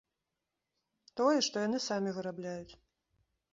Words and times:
Тое, 1.21 1.35
што 1.49 1.55
яны 1.67 1.79
самі 1.89 2.17
вырабляюць. 2.19 2.73